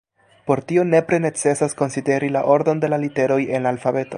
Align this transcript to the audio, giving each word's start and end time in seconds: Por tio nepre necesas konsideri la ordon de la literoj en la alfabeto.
Por 0.47 0.61
tio 0.69 0.83
nepre 0.91 1.19
necesas 1.25 1.75
konsideri 1.81 2.29
la 2.39 2.43
ordon 2.57 2.83
de 2.85 2.91
la 2.95 3.01
literoj 3.05 3.41
en 3.57 3.67
la 3.69 3.75
alfabeto. 3.79 4.09